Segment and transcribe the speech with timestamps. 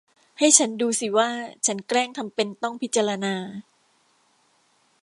[0.39, 1.29] ให้ฉันดูสิว่า
[1.65, 3.35] ฉันแกล้งทำเป็นต้องพิจารณา